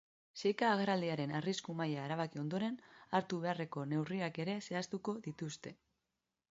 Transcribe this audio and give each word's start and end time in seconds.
Zika 0.43 0.69
agerraldiaren 0.75 1.33
arrisku 1.39 1.75
maila 1.81 2.05
erabaki 2.09 2.41
ondoren, 2.45 2.81
hartu 3.19 3.41
beharreko 3.45 3.85
neurriak 3.93 4.43
ere 4.47 4.59
zehaztuko 4.71 5.19
dituzte. 5.29 5.81